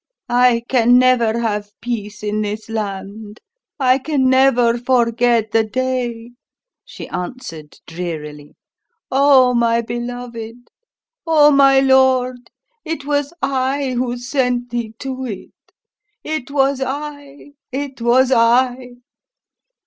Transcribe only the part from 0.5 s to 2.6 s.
can never have peace in